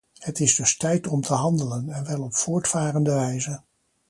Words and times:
Het 0.17 0.39
is 0.39 0.55
dus 0.55 0.77
tijd 0.77 1.07
om 1.07 1.21
te 1.21 1.33
handelen, 1.33 1.89
en 1.89 2.05
wel 2.05 2.21
op 2.23 2.35
voortvarende 2.35 3.13
wijze. 3.13 3.61